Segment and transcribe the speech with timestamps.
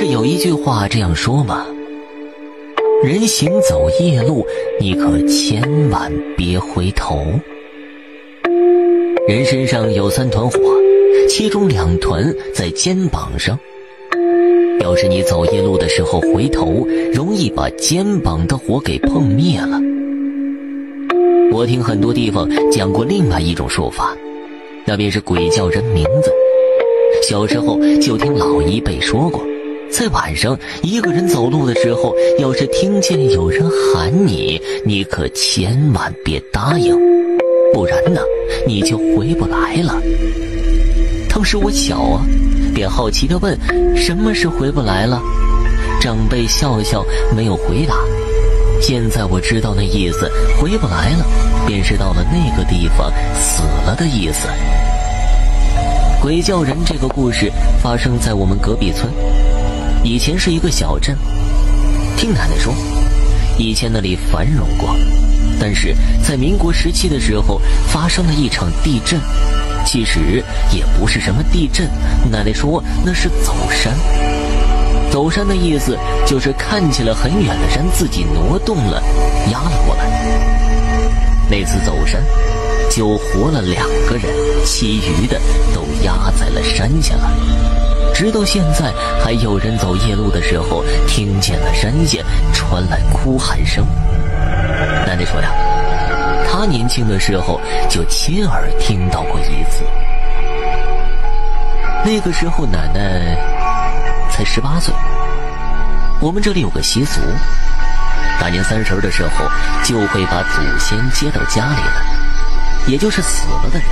[0.00, 1.66] 是有一句话这样说嘛？
[3.04, 4.46] 人行走夜路，
[4.80, 7.22] 你可千万别回头。
[9.28, 10.58] 人身上有三团火，
[11.28, 13.58] 其中两团在肩膀上。
[14.80, 19.78] 要是你走夜路的时候回头，容易把肩膀的火给碰灭了。
[21.52, 24.16] 我听很多地方讲过另外一种说法，
[24.86, 26.32] 那便是鬼叫人名字。
[27.28, 29.44] 小时候就听老一辈说过。
[29.92, 36.96] 在晚上一个人走路的时候，要是听见有人喊你，你可千万别答应，
[37.74, 38.20] 不然呢，
[38.66, 40.00] 你就回不来了。
[41.28, 42.24] 当时我小啊，
[42.74, 43.56] 便好奇地问
[43.96, 45.20] ：“什么是回不来了？”
[46.00, 47.04] 长辈笑笑，
[47.36, 47.94] 没有回答。
[48.80, 51.26] 现在我知道那意思，回不来了，
[51.66, 54.48] 便是到了那个地方死了的意思。
[56.22, 57.50] 鬼叫人这个故事
[57.82, 59.12] 发生在我们隔壁村。
[60.02, 61.16] 以前是一个小镇，
[62.16, 62.72] 听奶奶说，
[63.58, 64.96] 以前那里繁荣过，
[65.60, 65.94] 但是
[66.26, 69.20] 在民国时期的时候发生了一场地震，
[69.84, 70.42] 其实
[70.72, 71.86] 也不是什么地震，
[72.30, 73.92] 奶奶说那是走山。
[75.10, 79.02] 走山的意思就是看起来很远的山自己挪动了，
[79.52, 80.04] 压了过来。
[81.50, 82.22] 那次走山，
[82.90, 84.24] 就活了两个人，
[84.64, 85.40] 其余的
[85.72, 87.30] 都压在了山下了。
[88.12, 88.92] 直到现在，
[89.24, 92.18] 还有人走夜路的时候，听见了山下
[92.52, 93.86] 传来哭喊声。
[95.06, 95.50] 奶奶说呀，
[96.50, 99.84] 她年轻的时候就亲耳听到过一次。
[102.04, 103.36] 那个时候，奶奶
[104.30, 104.92] 才十八岁。
[106.20, 107.20] 我们这里有个习俗，
[108.38, 109.46] 大年三十的时候，
[109.84, 112.09] 就会把祖先接到家里来，
[112.88, 113.88] 也就是死了的人。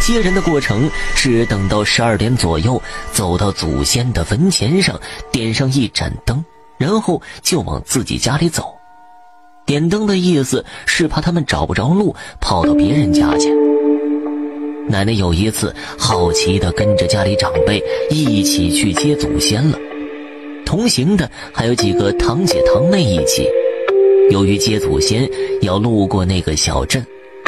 [0.00, 2.80] 接人的过程是等到十二点左右，
[3.12, 4.98] 走到祖先的坟前上，
[5.30, 6.42] 点上一盏灯，
[6.78, 8.74] 然后就往自己家里走。
[9.66, 13.52] 点灯的意思是怕他们找不着路，跑到别人家去。
[14.88, 19.78] 奶奶有一次好奇的跟着家里长辈一起去接祖先了，
[20.64, 23.46] 同行的还有几个堂姐堂妹一起。
[24.30, 25.28] 由于接祖先
[25.60, 27.04] 要路过那个小镇。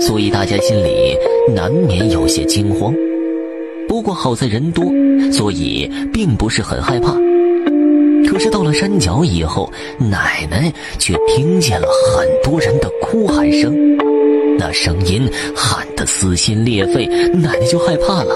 [0.00, 1.16] 所以大家心里
[1.54, 2.94] 难免有些惊慌，
[3.88, 4.84] 不过好在人多，
[5.30, 7.12] 所以并不是很害怕。
[8.28, 13.74] 可是到了山脚以后，奶奶却听见了很多人的哭喊声，
[14.58, 18.34] 那声音喊得撕心裂肺，奶奶就害怕了。